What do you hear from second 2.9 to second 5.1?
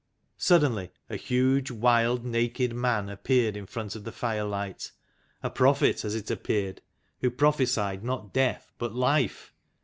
appeared in front of the firelight,